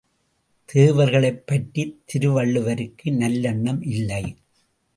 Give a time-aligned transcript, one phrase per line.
[0.65, 4.37] தேவர்களைப் பற்றித் திருவள்ளுவருக்கு நல்லெண்ணம் இல்லை.